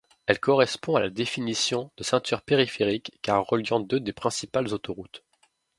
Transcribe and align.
Elle 0.25 0.39
correspond 0.39 0.95
à 0.95 0.99
la 0.99 1.11
définition 1.11 1.91
de 1.95 2.03
ceinture 2.03 2.41
périphérique 2.41 3.19
car 3.21 3.45
reliant 3.45 3.79
deux 3.79 3.99
des 3.99 4.13
principales 4.13 4.73
autoroutes. 4.73 5.23